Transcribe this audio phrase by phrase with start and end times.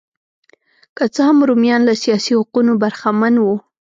[0.97, 3.55] که څه هم رومیان له سیاسي حقونو برخمن وو